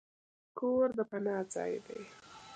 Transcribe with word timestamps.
کور 0.57 0.87
د 0.97 0.99
پناه 1.09 1.43
ځای 1.53 1.73
دی. 1.85 2.01